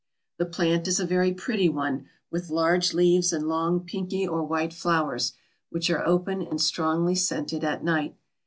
[0.39, 4.73] The plant is a very pretty one, with large leaves and long pinky or white
[4.73, 5.33] flowers,
[5.69, 8.15] which are open and strongly scented at night.